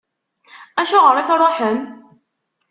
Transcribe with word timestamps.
Acuɣer 0.81 1.15
i 1.17 1.23
tṛuḥem? 1.29 1.79